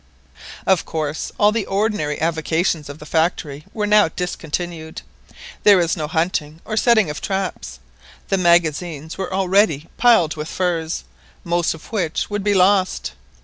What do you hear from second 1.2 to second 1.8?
all the